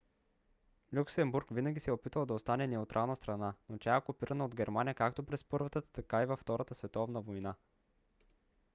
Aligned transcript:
люксембург 0.97 1.47
винаги 1.51 1.79
се 1.79 1.89
е 1.89 1.93
опитвал 1.93 2.25
да 2.25 2.33
остане 2.33 2.67
неутрална 2.67 3.15
страна 3.15 3.53
но 3.69 3.77
тя 3.77 3.93
е 3.95 3.97
окупирана 3.97 4.45
от 4.45 4.55
германия 4.55 4.93
както 4.95 5.23
през 5.23 5.43
първата 5.43 5.81
така 5.81 6.21
и 6.21 6.25
във 6.25 6.39
втората 6.39 6.75
световна 6.75 7.21
война 7.21 7.55